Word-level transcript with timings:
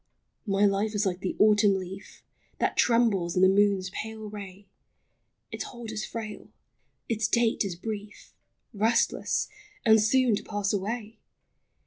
231 0.45 0.51
My 0.71 0.77
life 0.87 0.95
is 0.95 1.05
like 1.05 1.19
the 1.19 1.35
autumn 1.37 1.75
leaf 1.75 2.23
That 2.57 2.75
trembles 2.75 3.35
in 3.35 3.43
the 3.43 3.47
moon's 3.47 3.91
pale 3.91 4.31
ray; 4.31 4.65
Its 5.51 5.65
hold 5.65 5.91
is 5.91 6.05
frail,— 6.07 6.49
its 7.07 7.27
date 7.27 7.63
is 7.63 7.75
brief, 7.75 8.33
Restless, 8.73 9.47
and 9.85 10.01
soon 10.01 10.35
to 10.37 10.43
pass 10.43 10.73
away 10.73 11.19